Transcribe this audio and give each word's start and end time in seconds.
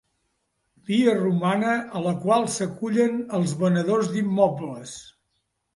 Via 0.87 1.13
romana 1.19 1.75
a 1.99 2.03
la 2.07 2.15
qual 2.25 2.49
s'acullen 2.57 3.23
els 3.43 3.55
venedors 3.65 4.13
d'immobles. 4.17 4.99